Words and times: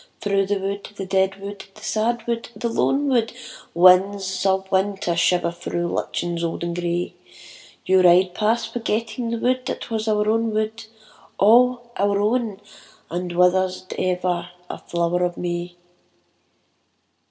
Through 0.19 0.47
the 0.47 0.57
wood, 0.57 0.89
the 0.95 1.05
dead 1.05 1.39
wood, 1.39 1.63
the 1.75 1.83
sad 1.83 2.25
wood, 2.25 2.49
the 2.55 2.69
lone 2.69 3.07
wood, 3.07 3.33
Winds 3.75 4.43
of 4.47 4.65
winter 4.71 5.15
shiver 5.15 5.51
through 5.51 5.89
lichens 5.89 6.43
old 6.43 6.63
and 6.63 6.75
grey, 6.75 7.13
You 7.85 8.01
ride 8.01 8.33
past 8.33 8.73
forgetting 8.73 9.29
the 9.29 9.37
wood 9.37 9.63
that 9.67 9.91
was 9.91 10.07
our 10.07 10.27
own 10.27 10.55
wood, 10.55 10.85
All 11.37 11.91
our 11.97 12.19
own 12.19 12.59
and 13.11 13.31
withered 13.31 13.65
as 13.65 13.85
ever 13.99 14.49
a 14.71 14.79
flower 14.79 15.21
of 15.23 15.37
May. 15.37 15.75